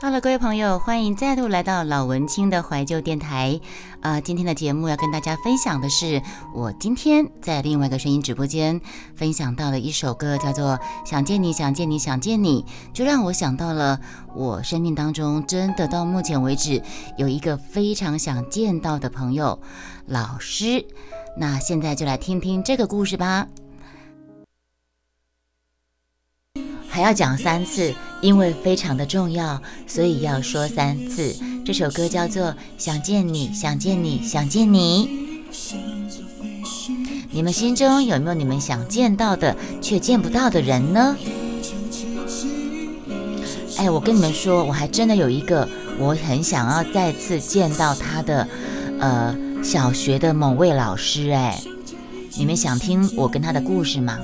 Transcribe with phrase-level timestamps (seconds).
[0.00, 3.58] Hello，各位朋友，欢迎再度来到老文青的怀旧电台。
[4.00, 6.20] 啊，今天的节目要跟大家分享的是，
[6.52, 8.80] 我今天在另外一个声音直播间
[9.14, 10.76] 分享到了一首歌，叫做
[11.08, 12.62] 《想见你，想见你，想见你》，
[12.92, 14.00] 就让我想到了
[14.34, 16.82] 我生命当中真的到目前为止
[17.16, 19.58] 有一个非常想见到的朋友——
[20.06, 20.84] 老师。
[21.38, 23.46] 那现在就来听听这个故事吧。
[26.94, 31.34] 还要讲三次，因为非常的重要，所以要说三次。
[31.64, 32.44] 这首歌叫做
[32.78, 35.10] 《想见你，想见你，想见你》。
[37.32, 41.16] 你们心中有没有你们想见到的却见不到的人呢？
[43.76, 45.68] 哎，我跟你们说，我还真的有一个，
[45.98, 48.46] 我很想要再次见到他的，
[49.00, 51.30] 呃，小学的某位老师。
[51.30, 51.60] 哎，
[52.36, 54.16] 你们想听我跟他的故事吗？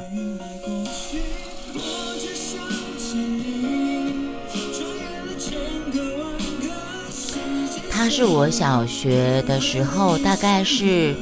[8.03, 11.15] 他是我小学的时候，大概是，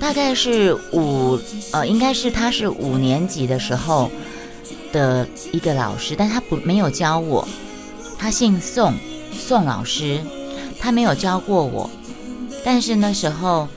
[0.00, 1.38] 大概是五，
[1.72, 4.10] 呃，应该是他是五年级的时候
[4.94, 7.46] 的一个老师，但他不没有教我，
[8.18, 8.94] 他姓宋，
[9.30, 10.18] 宋老师，
[10.80, 11.90] 他没有教过我，
[12.64, 13.68] 但是那时候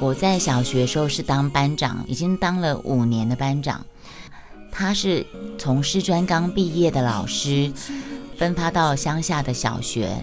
[0.00, 3.86] 我在小学时候是当班长，已经当了五年的班长，
[4.72, 5.24] 他是
[5.56, 7.72] 从师专刚毕业的老师，
[8.40, 10.22] 分发到乡下的小学。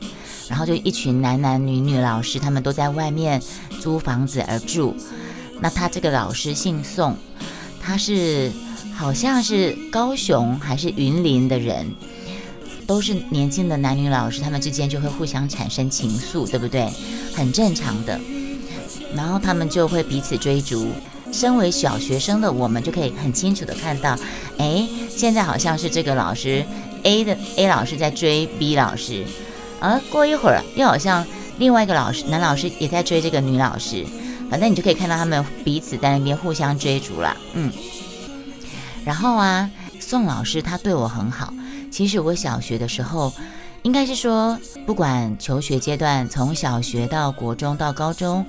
[0.49, 3.39] 然后就一群男男女女老师，他们都在外面
[3.79, 4.95] 租房子而住。
[5.59, 7.15] 那他这个老师姓宋，
[7.79, 8.51] 他是
[8.95, 11.93] 好像是高雄还是云林的人，
[12.87, 16.89] 都是年轻的男女老师，他们之间就会互相产生情愫，对不对？
[17.35, 18.19] 很正常的。
[19.13, 20.87] 然后他们就会彼此追逐。
[21.29, 24.17] 身为小学生的我们就可以很清楚的看到，
[24.57, 26.65] 哎，现在好像是这个老师
[27.07, 29.23] A 的 A 老师在追 B 老师。
[29.79, 31.25] 而过一会儿，又好像
[31.57, 34.05] 另外一个老师，男老师也在追这个女老师，
[34.49, 37.37] 反正你就可以看到他们彼此在那边互相追逐了。
[37.53, 37.71] 嗯，
[39.05, 41.53] 然后啊，宋老师他对我很好。
[41.89, 43.31] 其实我小学的时候，
[43.83, 48.45] 应该是说，不管求学阶段，从小学到国中到高中，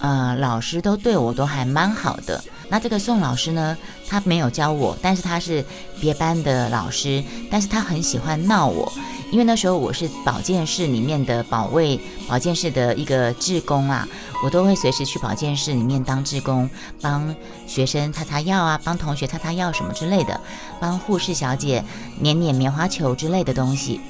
[0.00, 2.44] 呃，老师都对我都还蛮好的。
[2.70, 3.76] 那这个宋老师呢，
[4.08, 5.64] 他没有教我，但是他是
[6.00, 8.92] 别班的老师，但是他很喜欢闹我。
[9.30, 14.08] 因为那时候我是保健室里面的保卫，保健室的一个志工啊，
[14.42, 16.68] 我都会随时去保健室里面当志工，
[17.02, 17.34] 帮
[17.66, 20.40] 学生擦擦药啊，帮同学擦擦药什么之类的，
[20.80, 21.84] 帮护士小姐
[22.20, 24.00] 捻捻棉花球之类的东西。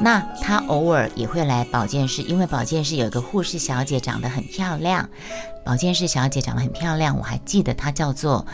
[0.00, 5.08] 那他偶尔也会来保健室，因为保健室有一个护士小姐长得很漂亮，
[5.64, 8.46] 保健室小姐长得很漂亮，我还记得她叫做，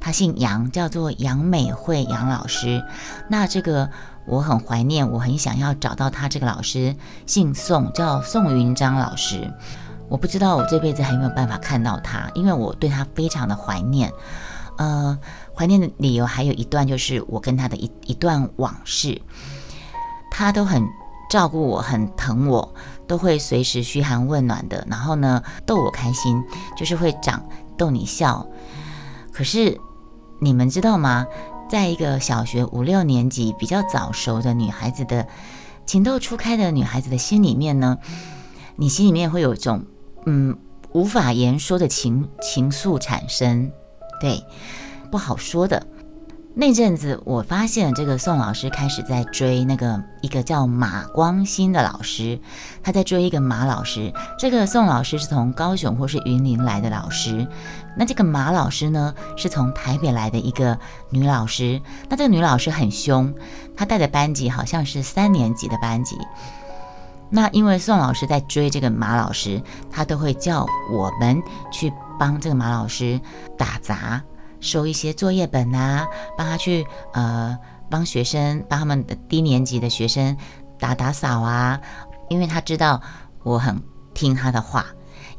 [0.00, 2.84] 她姓杨，叫做杨美惠杨老师。
[3.28, 3.90] 那这个。
[4.24, 6.94] 我很怀念，我很想要找到她这个老师，
[7.26, 9.52] 姓宋，叫宋云章老师。
[10.08, 14.12] 我不知道我这辈子还有没有办法看到她，因为我对她非常的怀念。
[14.78, 15.18] 呃，
[15.52, 19.20] 怀念的理由还有一段，就是我跟她的一一段往事。
[20.34, 20.82] 他都很
[21.28, 22.74] 照顾我，很疼我，
[23.06, 26.42] 都会随时嘘寒问暖的，然后呢逗我开心，
[26.74, 28.46] 就是会长逗你笑。
[29.30, 29.78] 可是
[30.40, 31.26] 你们知道吗？
[31.68, 35.26] 在一个小学五六年级比较早熟的女孩子的
[35.86, 37.98] 情窦初开的女孩子的心里面呢，
[38.76, 39.84] 你心里面会有一种
[40.24, 40.58] 嗯
[40.92, 43.70] 无法言说的情情愫产生，
[44.20, 44.44] 对，
[45.10, 45.86] 不好说的。
[46.54, 52.38] 那阵子，我发现这个宋老师开始在追那个一个叫马光新的老师，
[52.82, 54.12] 他在追一个马老师。
[54.38, 57.46] 这个宋老师是从高雄或是云林来的老师，
[57.96, 61.80] 那这个马老师呢，是从台北来的一个女老师。
[62.10, 63.32] 那这个女老师很凶，
[63.74, 66.18] 她带的班级好像是三年级的班级。
[67.30, 71.42] 那因为宋老师在追这个马老师，他都会叫我们
[71.72, 73.18] 去帮这个马老师
[73.56, 74.22] 打杂。
[74.62, 76.08] 收一些作业本啊，
[76.38, 77.58] 帮他去呃
[77.90, 80.34] 帮学生帮他们的低年级的学生
[80.78, 81.78] 打打扫啊，
[82.30, 83.02] 因为他知道
[83.42, 83.82] 我很
[84.14, 84.86] 听他的话，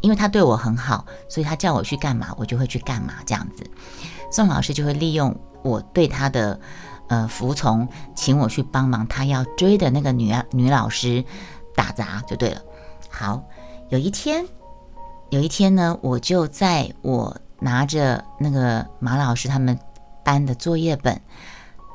[0.01, 3.63] 因为他对我很好，所以他叫我去干嘛，我就会去干嘛这样子。
[4.29, 6.59] 宋老师就会利用我对他的
[7.07, 11.23] 呃服从，请我去帮忙他要追的那个女女老师
[11.73, 12.61] 打杂就对了。
[13.09, 13.41] 好，
[13.89, 14.45] 有一天，
[15.29, 17.35] 有一天呢，我就在我。
[17.63, 19.79] 拿着那个马老师他们
[20.23, 21.19] 班的作业本，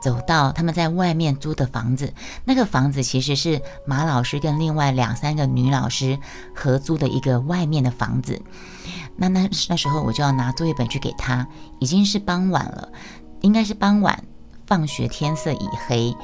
[0.03, 2.13] 走到他们在外面租的房子。
[2.45, 6.19] 那个房子其实是马老师跟另外两三个女老师
[6.55, 8.41] 合租的一个外面的房子。
[9.17, 11.47] 那那那时候我就要拿作业本去给他，
[11.81, 12.89] 已经是傍晚了，
[13.41, 14.25] 应该是傍晚，
[14.67, 16.15] 放学天色已黑。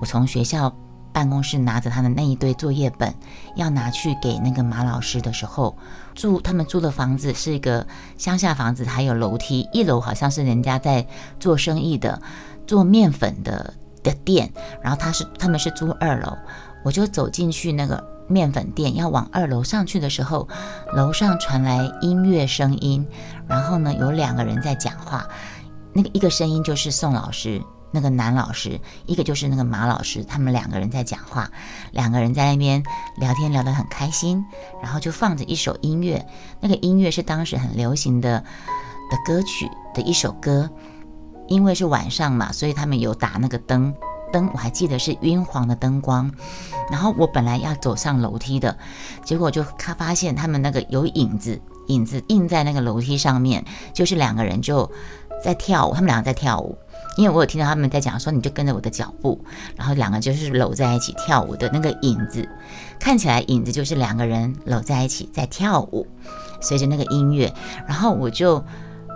[0.00, 0.74] 我从学校
[1.14, 3.14] 办公室拿着他的那一堆作业本，
[3.54, 5.76] 要拿去给那个马老师的时候，
[6.14, 7.86] 住他们租的房子是一个
[8.18, 11.06] 乡下房子，还有楼梯，一楼好像是人家在
[11.38, 12.20] 做生意的，
[12.66, 13.72] 做面粉的
[14.02, 14.52] 的店，
[14.82, 16.36] 然后他是他们是租二楼，
[16.84, 20.48] 我就走进去那个面粉店，要往二楼上去的时候，
[20.94, 23.06] 楼上传来音乐声音，
[23.46, 25.28] 然后呢有两个人在讲话，
[25.92, 27.62] 那个一个声音就是宋老师。
[27.94, 31.48] 那个男老师，一个就是那个马老师，他们两个人在讲话，
[31.92, 32.82] 两个人在那边
[33.16, 34.44] 聊天，聊得很开心。
[34.82, 36.26] 然后就放着一首音乐，
[36.60, 38.40] 那个音乐是当时很流行的
[39.08, 40.68] 的歌曲的一首歌。
[41.46, 43.94] 因为是晚上嘛，所以他们有打那个灯，
[44.32, 46.32] 灯我还记得是晕黄的灯光。
[46.90, 48.76] 然后我本来要走上楼梯的，
[49.24, 53.62] 结果就看发现他们那个有影子，影子印在那个楼梯上面，
[53.92, 54.90] 就是两个人就
[55.42, 56.76] 在跳舞，他们两个在跳舞。
[57.16, 59.40] 因为我有听到他们在讲说，你就跟着我的脚步，
[59.76, 62.48] 然后两个就是搂在一起跳舞的那个影子，
[62.98, 66.08] 看起来影子就是两个人搂在一起在跳舞，
[66.60, 67.54] 随着那个音乐，
[67.86, 68.64] 然后我就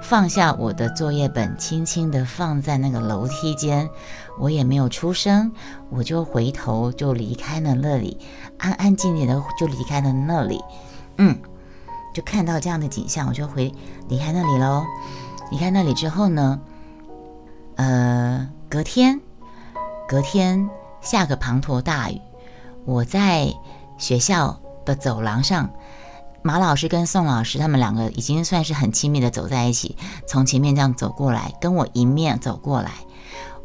[0.01, 3.91] 放下我的作业本，轻轻地放在那个楼梯间，
[4.39, 5.51] 我也没有出声，
[5.91, 8.17] 我就回头就离开了那里，
[8.59, 10.61] 安安静静的就离开了那里，
[11.17, 11.37] 嗯，
[12.15, 13.75] 就看到这样的景象，我就回
[14.09, 14.85] 离开那里喽。
[15.51, 16.61] 离开那里之后呢？
[17.77, 19.21] 呃，隔天，
[20.09, 20.69] 隔天
[21.01, 22.21] 下个滂沱大雨，
[22.85, 23.55] 我在
[23.97, 25.71] 学校的走廊上，
[26.43, 29.97] 马老师跟宋老师他们两个已经算是很亲密的走在一起，
[30.27, 32.91] 从前面这样走过来，跟我迎面走过来，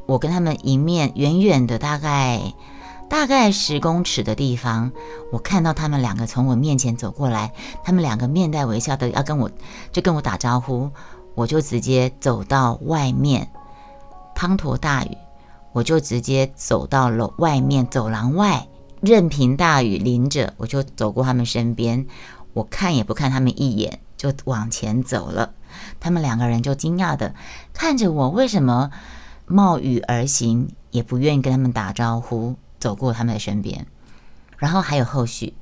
[0.06, 2.39] 我跟他们迎面远远的大概
[3.09, 4.91] 大概十公尺的地方，
[5.31, 7.51] 我看到他们两个从我面前走过来，
[7.83, 9.50] 他们两个面带微笑的要跟我
[9.91, 10.91] 就跟我打招呼，
[11.35, 13.50] 我就直接走到外面。
[14.35, 15.18] 滂沱大雨，
[15.71, 18.68] 我就直接走到了外面走廊外，
[19.00, 22.06] 任凭大雨淋着，我就走过他们身边，
[22.53, 25.53] 我看也不看他们一眼，就往前走了。
[26.00, 27.33] 他们两个人就惊讶的
[27.74, 28.91] 看着我，为什么
[29.45, 33.86] 冒雨而行，也不愿意跟他们打招呼，走过他们的身边。
[34.57, 35.53] 然后还有后续，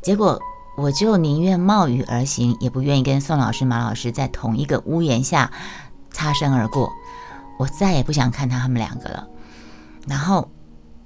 [0.00, 0.40] 结果
[0.76, 5.50] 我就宁愿冒雨而行，也不愿意跟宋老师、马老师在同一个屋檐下
[6.10, 6.92] 擦身而过。
[7.58, 9.28] 我再也不想看到他们两个了。
[10.06, 10.50] 然后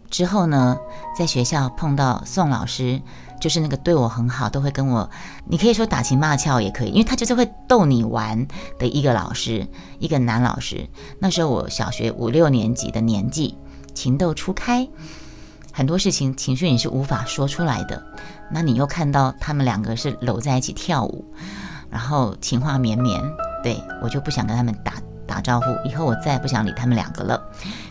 [0.09, 0.79] 之后呢，
[1.19, 3.03] 在学校碰到宋老师，
[3.41, 5.11] 就是那个对我很好，都会跟我，
[5.47, 8.47] 你可以说打情骂俏也可以，因为他就是会逗你玩
[8.79, 9.67] 的一个老师，
[9.99, 10.89] 一个男老师。
[11.19, 13.59] 那时候我小学五六年级的年纪，
[13.93, 14.89] 情窦初开，
[15.73, 18.01] 很多事情情绪你是无法说出来的。
[18.51, 21.25] 那你又看到他们两个是搂在一起跳舞，
[21.91, 23.21] 然后情话绵绵，
[23.63, 24.95] 对我就不想跟他们打。
[25.27, 27.43] 打招呼，以后我再也不想理他们两个了。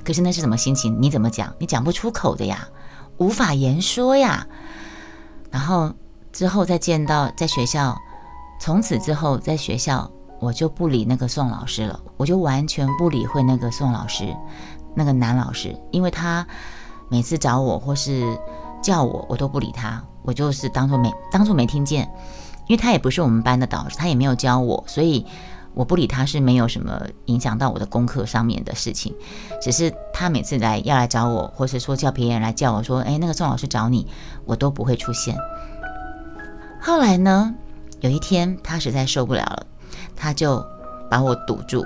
[0.05, 0.95] 可是那是什么心情？
[1.01, 1.51] 你怎么讲？
[1.57, 2.67] 你讲不出口的呀，
[3.17, 4.45] 无法言说呀。
[5.49, 5.91] 然后
[6.31, 7.97] 之后再见到在学校，
[8.61, 10.09] 从此之后在学校
[10.39, 14.25] 我就不理那个宋老师了，我就完全不理会那个宋老师，
[14.95, 16.45] 那个男老师，因为他
[17.09, 18.37] 每次找我或是
[18.79, 22.03] 叫我，我都不理他，我就是当做没当做没听见，
[22.67, 25.25] 因为他也不是我们班的导师，他也没有教我，所以。
[25.75, 29.11] 我不理他是没有什么影响到我的功课上面的事情，
[29.59, 34.05] 只是他每次来要来找我，或是说叫别人来叫我说，哎，那个宋老师找你，
[34.45, 35.35] 我都不会出现。
[36.79, 37.55] 后来呢，
[38.01, 39.65] 有一天他实在受不了了，
[40.15, 40.63] 他就
[41.09, 41.83] 把我堵住，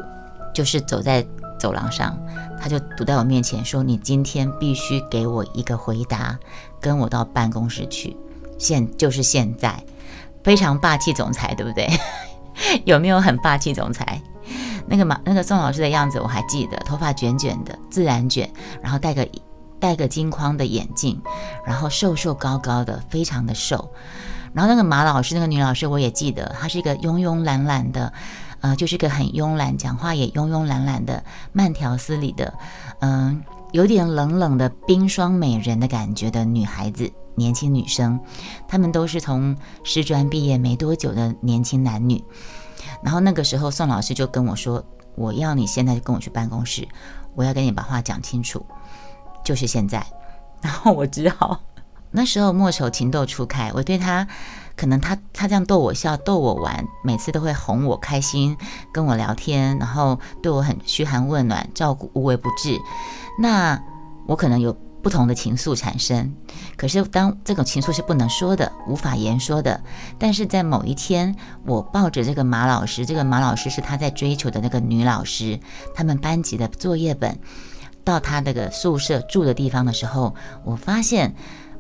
[0.54, 1.26] 就是走在
[1.58, 2.20] 走廊上，
[2.60, 6.38] 他就堵在我面前说：“你今天必须给我一个回答，
[6.82, 8.18] 跟我到办公室去，
[8.58, 9.84] 现就是现在，
[10.44, 11.88] 非常霸气总裁，对不对？”
[12.86, 14.22] 有没有很霸气总裁？
[14.88, 18.50] 那个马那个宋老师的样子我还记得，头发卷卷的，自然卷，
[18.82, 19.28] 然后戴个
[19.80, 21.22] 戴个金框的眼镜，
[21.66, 23.92] 然后瘦瘦高高的，非常的瘦。
[24.54, 28.12] 然后那个马老师，那个女老师我也记得，她是一个慵慵懒懒的，
[28.62, 32.52] 呃，就是个很慵懒，讲话也慵慵懒懒的，慢条斯理的，
[33.02, 37.12] 嗯，有点冷冷的冰霜美人的感觉的女孩子。
[37.38, 38.20] 年轻女生，
[38.68, 42.24] 她们都是从师专毕业没多久的年轻男女。
[43.04, 44.84] 然后那个时候，宋老师就跟我说
[45.16, 46.88] ：“我要你现在就跟我去办公室，
[47.36, 48.66] 我要跟你把话讲清楚，
[49.46, 50.04] 就是现在。
[50.62, 51.62] ”然后我只好，
[52.10, 54.28] 那时候莫愁情窦初开，我对他，
[54.76, 58.58] 可能他他这样逗我笑、逗我玩，每次都会哄我开心，
[58.92, 62.76] 跟我聊天，然后对我很嘘寒问暖，照顾无微不至。
[63.40, 63.80] 那
[64.26, 64.76] 我可能有。
[65.08, 66.34] 不同的情愫产生，
[66.76, 69.82] 可是当这种情愫是不能说的、无法言说的。
[70.20, 71.34] 但是在某一天，
[71.66, 75.62] 我抱着这个马老师，这个马老师是他在追求的那个女老师，
[75.96, 77.40] 他们班级的作业本，
[78.04, 80.36] 到他那个宿舍住的地方的时候，
[80.66, 81.34] 我发现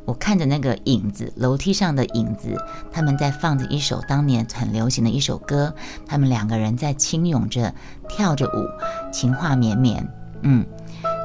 [0.05, 2.55] 我看着那个影子，楼梯上的影子，
[2.93, 7.75] 他们在放着一首当年很流行的一首歌，他们两个人在轻拥着
[8.07, 10.07] 跳着舞，情话绵绵，
[10.43, 10.65] 嗯，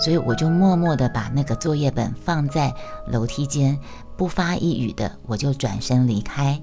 [0.02, 2.74] 所以我就默默地把那个作业本放在
[3.06, 3.78] 楼梯间，
[4.16, 6.60] 不发一语的，我就转身离开。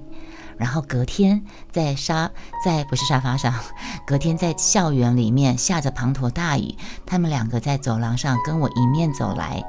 [0.58, 1.42] 然后隔天
[1.72, 2.30] 在沙
[2.62, 3.54] 在不是沙发上，
[4.06, 6.74] 隔天在校园里面下着滂沱大雨，
[7.06, 9.64] 他们两个在走廊上跟我迎面走来，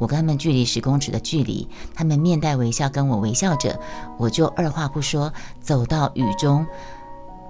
[0.00, 3.78] 我跟他们距离十公尺的距离，他们面带微笑跟我微笑着，
[4.18, 6.66] 我就二话不说走到雨中，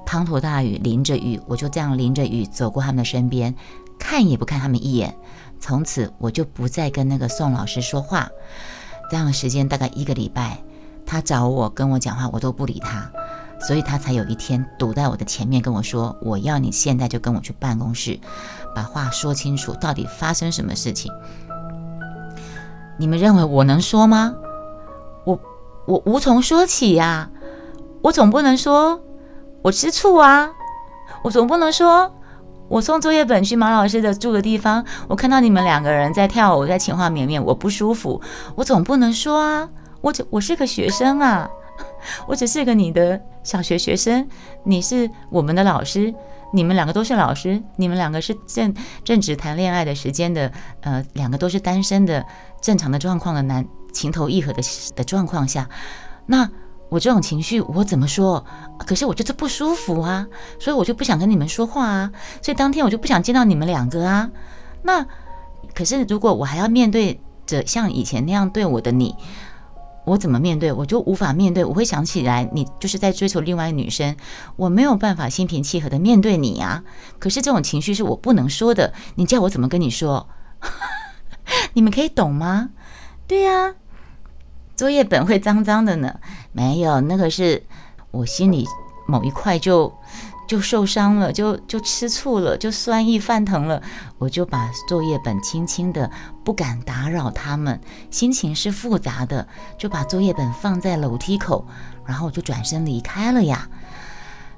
[0.04, 3.54] 滂沱大雨淋着雨，我就这样淋着雨走过他们的身边，
[3.98, 5.16] 看也不看他们一眼，
[5.62, 8.28] 从此我就不再跟那个宋老师说话，
[9.08, 10.58] 这样的时间大概一个礼拜。
[11.06, 13.08] 他找我跟我讲话，我都不理他，
[13.60, 18.18] 所以他才有一天堵在我的前面跟我说：“我要你现在就跟我去办公室，
[18.74, 21.12] 把话说清楚，到底发生什么事情？”
[22.98, 24.34] 你们认为我能说吗？
[25.24, 25.38] 我
[25.86, 27.30] 我无从说起呀，
[28.02, 29.00] 我总不能说
[29.62, 30.50] 我吃醋啊，
[31.22, 32.12] 我总不能说
[32.68, 38.20] 我送作业本去马老师的住的地方，我看到你们两个人在跳舞，在情话绵绵，我不舒服，
[38.54, 39.68] 我总不能说啊。
[40.00, 41.48] 我只我是个学生啊，
[42.26, 44.28] 我只是个你的小学学生，
[44.64, 46.12] 你是我们的老师，
[46.52, 50.50] 你们两个都是老师，你们两个是正正值谈恋爱的时间的，
[50.80, 52.26] 呃，两个都是单身的
[52.60, 54.60] 正常的状况的男情投意合的
[54.96, 55.68] 的状况下，
[56.26, 56.50] 那
[56.92, 58.44] 我这种情绪我怎么说？
[58.86, 60.26] 可是我就是不舒服啊，
[60.60, 64.30] 所以我就不想跟你们说话啊，所以当天我就不想见到你们两个啊。
[64.82, 65.06] 那
[65.74, 69.16] 可是如果我还要面对着像以前那样对我的你。
[70.04, 70.72] 我怎么面对？
[70.72, 71.64] 我就无法面对。
[71.64, 74.16] 我会想起来，你就是在追求另外女生，
[74.56, 76.82] 我没有办法心平气和的面对你啊。
[77.20, 80.28] 可是这种情绪是我不能说的，你叫我怎么跟你说？
[81.74, 82.70] 你们可以懂吗？
[83.28, 83.76] 对呀，
[84.76, 86.14] 作业本会脏脏的呢。
[86.52, 87.62] 没有，那个是
[88.10, 88.66] 我心里
[89.06, 89.92] 某一块就。
[90.48, 93.80] 就受伤了，就就吃醋了，就酸意泛腾了。
[94.18, 96.10] 我就把作业本轻轻的，
[96.44, 99.48] 不敢打扰他们，心情是复杂的，
[99.78, 101.64] 就把作业本放在楼梯口，
[102.04, 103.66] 然后我就转身离开了呀。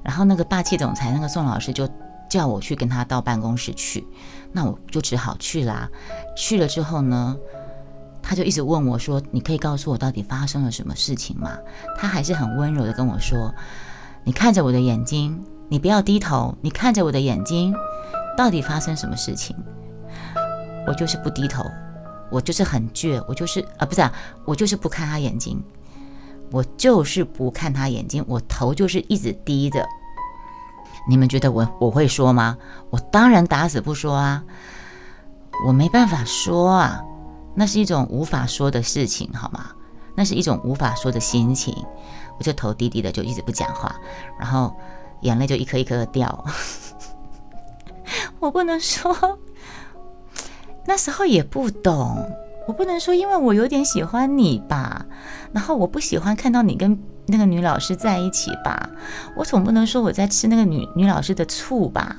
[0.03, 1.87] 然后那个霸气总裁，那个宋老师就
[2.29, 4.05] 叫我去跟他到办公室去，
[4.51, 5.87] 那我就只好去啦。
[6.35, 7.37] 去了之后呢，
[8.27, 11.51] 他就一直问我说：“你可以告诉我到底发生了什么事情吗？”
[11.95, 13.53] 他还是很温柔的跟我说
[14.25, 17.73] ：“你看着我的眼睛。”你不要低头，你看着我的眼睛，
[18.37, 19.55] 到底发生什么事情？
[20.85, 21.65] 我就是不低头，
[22.29, 24.13] 我就是很倔，我就是啊，不是啊，
[24.45, 25.59] 我就是不看他眼睛，
[26.51, 29.83] 我就是不看他眼睛，我头就是一直低着。
[31.09, 32.55] 你们觉得我我会说吗？
[32.91, 34.43] 我当然打死不说啊，
[35.65, 37.03] 我没办法说啊，
[37.55, 39.71] 那是一种无法说的事情，好吗？
[40.15, 41.75] 那是一种无法说的心情，
[42.37, 43.95] 我就头低低的，就一直不讲话，
[44.39, 44.73] 然后。
[45.21, 46.45] 眼泪就一颗一颗的掉，
[48.39, 49.39] 我不能说，
[50.85, 52.29] 那时候也不懂，
[52.67, 55.05] 我不能说，因为我有点喜欢你吧，
[55.51, 58.89] 然后我不喜欢看到你跟那个女老师在一起吧，
[59.37, 62.17] 我总不能说我在吃那个女女老师的醋吧，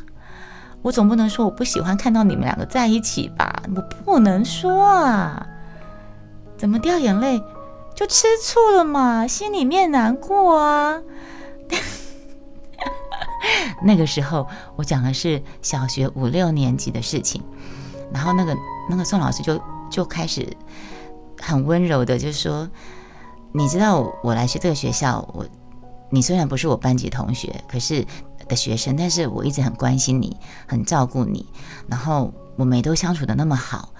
[0.87, 5.45] 我总不能说我不喜欢看到你们两个在一起吧，我不能说啊，
[6.57, 7.43] 怎么掉眼泪
[7.93, 11.03] 就吃醋了嘛，心里面难过啊。
[13.83, 17.43] 那个时候我讲的是小学五六年级的事情，
[18.13, 18.57] 然后那个
[18.89, 20.57] 那个宋老师就就开始
[21.41, 22.71] 很温柔的就说
[23.51, 25.45] ：“你知道我来学这个学校，我
[26.11, 28.07] 你虽然不是我班级同学，可是
[28.49, 30.37] 的学生，但是我一直很关心你，
[30.67, 31.47] 很照顾你，
[31.89, 33.91] 然后我们也都相处的那么好，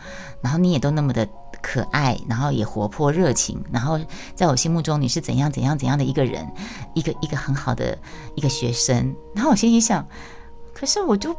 [0.41, 1.29] 然后你也都那么的。”
[1.63, 3.99] 可爱，然后也活泼热情，然后
[4.37, 6.47] 在我心目中你是怎样怎样怎样的一个人，
[6.95, 7.99] 一个一个很好的
[8.37, 9.13] 一个学生。
[9.35, 10.07] 然后我心里想，
[10.73, 11.35] 可是我就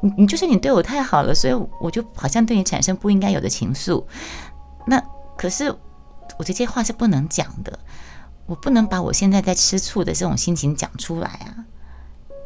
[0.00, 4.02] 你你就是你对我太好了，所以我就好像对你产生不应该有的情愫。
[4.86, 5.02] 那
[5.36, 5.70] 可是
[6.38, 7.78] 我这些话是不能讲的，
[8.46, 11.66] 我不能把我现在在吃醋的这种心情讲出来啊。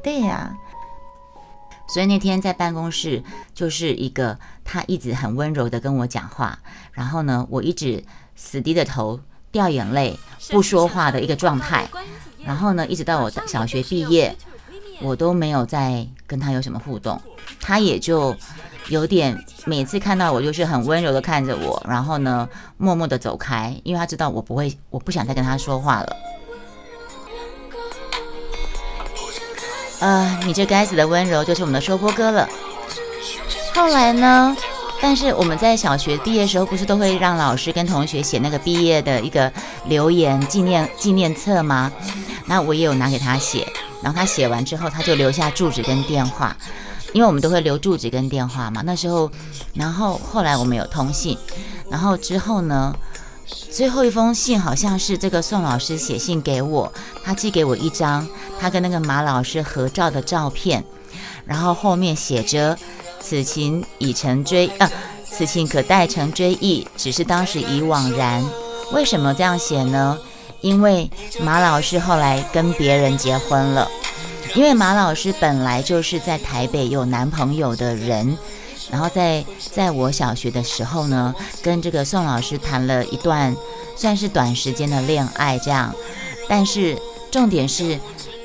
[0.02, 0.57] 对呀。
[1.90, 3.23] 所以那天在办公室，
[3.55, 6.59] 就是一个他一直很温柔的跟我讲话，
[6.93, 8.05] 然后呢，我一直
[8.37, 9.19] 死低着头
[9.50, 10.19] 掉眼泪
[10.50, 11.88] 不说话的一个状态，
[12.45, 14.37] 然后呢，一直到我小学毕业，
[15.00, 17.19] 我都没有再跟他有什么互动，
[17.59, 18.37] 他也就
[18.90, 26.17] 有点每次看到我就是很温柔的看着我，然后呢，默默的走开，因为他知道我不会，我不想再跟他说话了。
[30.00, 32.49] 啊，你这该死的温柔就是我们的收播哥了。
[33.75, 34.57] 后来呢，
[35.00, 39.52] 但是我们在小学毕业的时候，不是都会让老师跟同学写那个毕业的一个
[39.87, 41.93] 留言纪念纪念册吗？
[42.47, 43.67] 那我也有拿给他写，
[44.02, 46.57] 然后他写完之后，他就留下住址跟电话，
[47.12, 48.83] 因为我们都会留住址跟电话嘛。
[48.85, 49.31] 那时候，
[49.75, 51.37] 然后后来我们有通信，
[51.90, 52.95] 然后之后呢，
[53.71, 56.93] 最后一封信好像是这个宋老师写信给我，
[57.25, 58.28] 他寄给我一张
[58.61, 60.85] 他跟那个马老师合照的照片，
[61.45, 62.78] 然后后面写着。
[63.21, 64.90] 此情已成追啊，
[65.28, 68.43] 此情可待成追忆，只是当时已惘然。
[68.93, 70.17] 为什么这样写呢？
[70.61, 73.88] 因为马老师后来跟别人结婚了。
[74.55, 78.38] 因为马老师本来就是在台北有男朋友的人，
[78.90, 83.57] 然后在在我小学的时候呢，跟这个宋老师谈了一段
[83.97, 85.95] 算是短时间的恋爱，这样。
[86.49, 86.97] 但是
[87.30, 87.99] 重点是。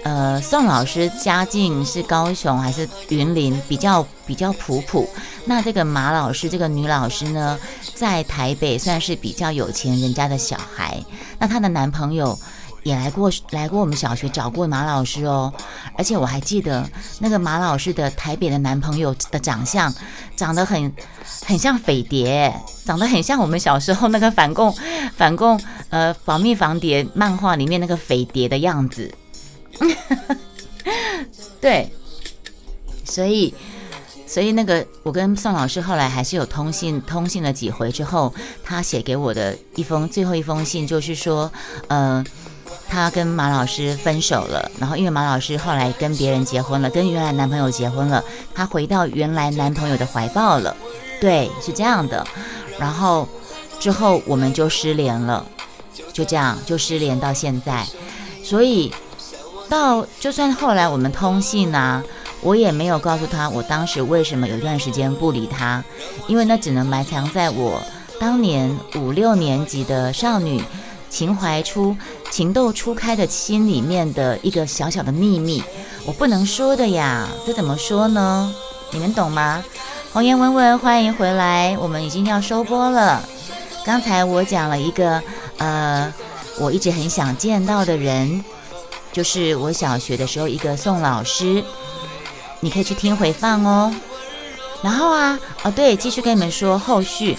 [0.05, 3.57] 呃，宋老师家境是高雄还是云林？
[3.69, 5.09] 比较比较普普。
[5.45, 7.57] 那这个马老师这个女老师呢，
[7.95, 11.01] 在台北算是比较有钱人家的小孩。
[11.39, 12.38] 那她的男朋友
[12.83, 15.53] 也来过来过我们小学找过马老师哦。
[15.97, 16.87] 而且我还记得
[17.19, 19.93] 那个马老师的台北的男朋友的长相，
[20.35, 20.91] 长得很
[21.45, 22.53] 很像匪谍，
[22.85, 24.73] 长得很像我们小时候那个反共
[25.15, 25.59] 反共
[25.89, 29.13] 呃保密防谍漫画里面那个匪谍的样子。
[31.59, 31.91] 对，
[33.05, 33.53] 所以，
[34.27, 41.51] 所以那个我跟宋老师后来还是有通信，通信了几回之后，他写给我的一封最后一封信就是说，
[41.87, 42.23] 呃，
[42.93, 48.23] 她跟马老师分手了，然后因为马老师后来跟别人结婚了，跟原来男朋友结婚了，
[48.53, 50.77] 她回到原来男朋友的怀抱了，
[51.19, 52.23] 对，是这样的，
[52.77, 53.27] 然后
[53.79, 55.43] 之后我们就失联了，
[56.13, 57.83] 就这样就失联到现在，
[58.43, 58.93] 所以。
[59.69, 62.03] 到就算后来我们通信呐，
[62.41, 65.83] 我也没有告诉他我当时为什么有一段时间不理他，
[66.27, 67.81] 因为那只能埋藏在我
[68.19, 70.62] 当年五六年级的少女
[71.13, 71.96] 情怀初
[72.32, 75.64] 情窦初开的心里面的一个小小的秘密，
[76.07, 77.29] 我不能说的呀。
[77.46, 78.51] 这怎么说呢？
[78.92, 79.64] 你们懂吗？
[80.11, 83.22] 红颜文文，欢迎回来，我们已经要收播了。
[83.85, 85.22] 刚才我讲了一个
[85.59, 86.11] 呃，
[86.59, 88.44] 我一直很想见到的人。
[89.11, 91.64] 就是我小学的时候一个宋老师，
[92.59, 93.94] 你可以去听回放哦。
[94.81, 97.37] 然后啊，哦对，继续跟你们说后续。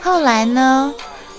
[0.00, 0.94] 后来呢，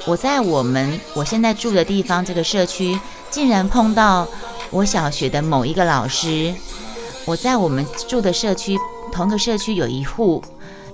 [0.07, 4.27] 我在我们我现在住的地方这个社区，竟然碰到
[4.71, 6.53] 我小学的某一个老师。
[7.25, 8.77] 我在我们住的社区，
[9.11, 10.43] 同个社区有一户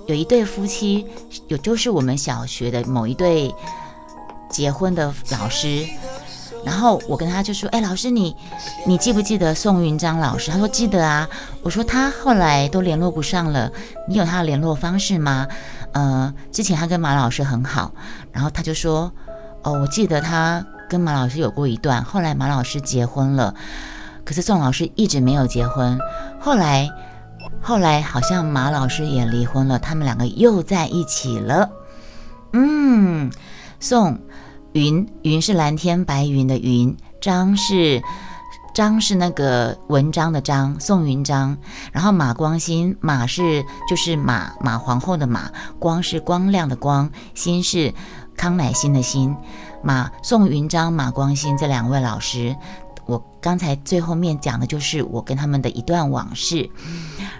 [0.06, 1.06] 有一对夫妻，
[1.46, 3.54] 有就是我们小学的某一对
[4.50, 5.86] 结婚的老师。
[6.64, 8.36] 然后我跟他就说：“哎，老师，你
[8.84, 11.26] 你记不记得宋云章老师？”他说：“记得啊。”
[11.62, 13.72] 我说：“他后来都联络不上了，
[14.08, 15.46] 你有他的联络方式吗？”
[15.92, 17.92] 呃，之前他跟马老师很好，
[18.32, 19.12] 然后他就说
[19.62, 23.54] ：“哦，我记得他跟马老师有过一段，后来马老师结婚了，
[24.24, 25.98] 可是宋老师一直没有结婚。
[26.40, 26.88] 后来，
[27.60, 31.70] 后来好像马老师也离婚了，他们两个又在一起了。
[32.52, 33.30] 嗯，
[33.80, 34.18] 宋。”
[34.74, 38.02] 云云是蓝天白云的云，张是
[38.78, 41.58] 章是那个文章的章，宋云章。
[41.90, 47.92] 然后马光新，马是就是马马皇后的马，光是光亮的光，新是
[48.36, 49.36] 康乃馨的馨。
[49.82, 52.54] 马宋云章、马光新这两位老师，
[53.06, 56.70] 我刚才最后面讲的就是我跟他们的一段往事。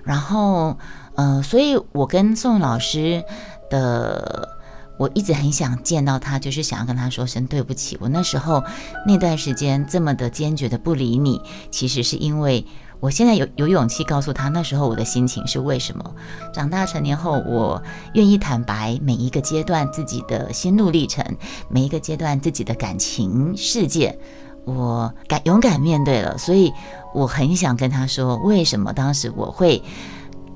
[0.03, 0.77] 然后
[1.14, 3.22] 呃，所以我跟宋老师
[3.70, 4.58] 的。
[4.98, 7.96] 我一直很想见到他，就是想要跟他说声对不起。
[8.00, 8.62] 我那时候
[9.06, 12.66] 那段时间这么的坚决的不理你，其实是因为
[12.98, 16.14] 我现在有有勇气告诉他，那时候我的心情是为什么。
[16.52, 17.80] 长大成年后，我
[18.14, 21.24] 愿意坦白每一个阶段自己的心路历程，
[21.68, 24.18] 每一个阶段自己的感情世界，
[24.64, 26.37] 我敢勇敢面对了。
[26.37, 26.72] 所以
[27.14, 29.80] 我很想跟他说，为什么当时我会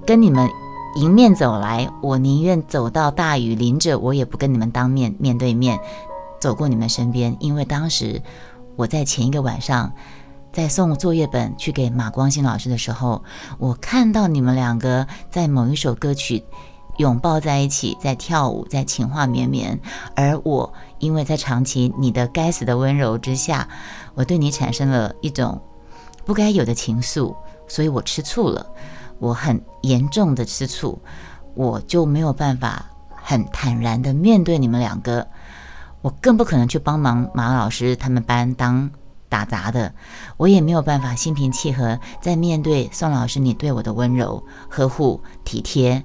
[0.04, 0.50] 跟你们。
[0.96, 5.80] 迎面走来，我宁愿走到大雨淋着，我也不跟你们当面面对面
[6.38, 8.22] 走过你们身边，因为当时
[8.76, 9.90] 我在前一个晚上
[10.52, 13.24] 在送作业本去给马光新老师的时候，
[13.58, 16.44] 我看到你们两个在某一首歌曲
[16.98, 19.80] 拥抱在一起，在跳舞，在情话绵绵，
[20.14, 23.66] 而我因为在长期你的该死的温柔之下，
[24.14, 25.58] 我对你产生了一种
[26.26, 27.34] 不该有的情愫，
[27.66, 28.66] 所以我吃醋了。
[29.22, 31.00] 我很严重的吃醋，
[31.54, 35.28] 我就没有办法很坦然的面对你们两个，
[36.00, 38.90] 我更不可能去帮忙马老师他们班当
[39.28, 39.94] 打杂的，
[40.36, 46.02] 我也没有办法心平气和在面对宋老师你对我的温柔、呵护、体贴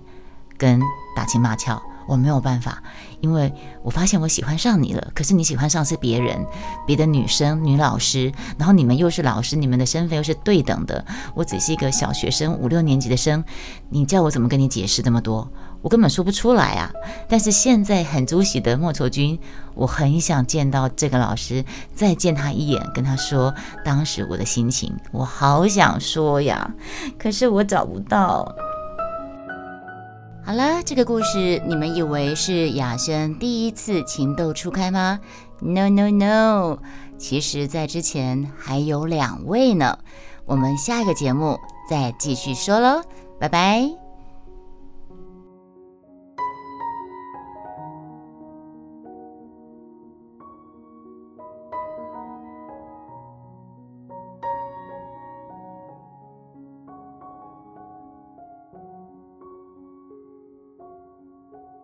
[0.55, 0.79] 跟
[1.15, 2.81] 打情骂俏，我没有办法，
[3.19, 6.45] 因为我发现我喜欢上你了，可是你喜欢上是别人，
[6.85, 13.43] 别的女生、女老师，然后你们又是老师，你们的身份又是对等的，我只是一个小学生，五六年级的生，
[13.89, 15.51] 你叫我怎么跟你解释这么多？
[15.81, 16.91] 我根本说不出来啊！
[17.29, 19.39] 但是现在很出喜的莫愁君，
[19.75, 23.53] 我很想见到这个老师，再见他一眼，跟他说
[23.85, 26.73] 当时我的心情，我好想说呀，
[27.19, 28.55] 可是我找不到。
[30.47, 35.19] 好了，这个故事你们以为是雅轩第一次情窦初开吗
[35.59, 36.79] ？No No No，
[37.17, 39.99] 其实，在之前还有两位呢。
[40.45, 43.01] 我们下一个节目再继续说喽，
[43.37, 44.06] 拜拜。